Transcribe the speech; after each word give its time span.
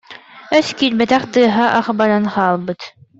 Өс 0.59 0.67
киирбэх, 0.77 1.23
тыаһа 1.33 1.65
ах 1.79 1.87
баран 1.99 2.25
хаалбыт 2.33 2.81